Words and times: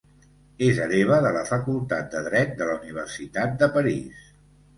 És 0.67 0.77
hereva 0.85 1.19
de 1.25 1.31
la 1.35 1.43
Facultat 1.49 2.09
de 2.15 2.23
Dret 2.29 2.57
de 2.63 2.71
la 2.71 2.79
Universitat 2.81 3.55
de 3.61 3.71
París. 3.79 4.27